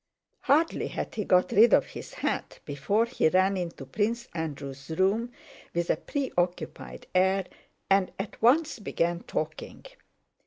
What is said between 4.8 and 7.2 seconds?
room with a preoccupied